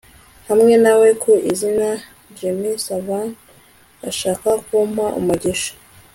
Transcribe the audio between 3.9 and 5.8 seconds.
ashaka kumpa umugisha